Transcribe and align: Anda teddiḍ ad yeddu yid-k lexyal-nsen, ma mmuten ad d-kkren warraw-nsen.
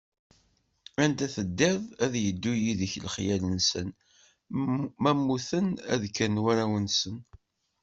Anda 1.03 1.27
teddiḍ 1.35 1.81
ad 2.03 2.13
yeddu 2.23 2.53
yid-k 2.63 2.93
lexyal-nsen, 3.03 3.87
ma 5.01 5.11
mmuten 5.17 5.67
ad 5.93 5.97
d-kkren 6.01 6.41
warraw-nsen. 6.43 7.17